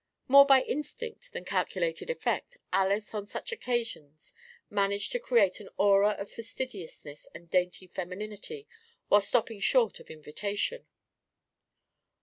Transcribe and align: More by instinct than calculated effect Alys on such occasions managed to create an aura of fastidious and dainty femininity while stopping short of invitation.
More 0.27 0.47
by 0.47 0.63
instinct 0.63 1.31
than 1.31 1.45
calculated 1.45 2.09
effect 2.09 2.57
Alys 2.73 3.13
on 3.13 3.27
such 3.27 3.51
occasions 3.51 4.33
managed 4.67 5.11
to 5.11 5.19
create 5.19 5.59
an 5.59 5.69
aura 5.77 6.13
of 6.13 6.31
fastidious 6.31 7.05
and 7.35 7.51
dainty 7.51 7.85
femininity 7.85 8.67
while 9.09 9.21
stopping 9.21 9.59
short 9.59 9.99
of 9.99 10.09
invitation. 10.09 10.87